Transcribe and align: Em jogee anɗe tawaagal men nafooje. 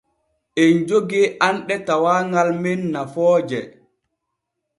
Em 0.63 0.75
jogee 0.87 1.27
anɗe 1.47 1.75
tawaagal 1.87 2.49
men 2.61 2.79
nafooje. 2.93 3.59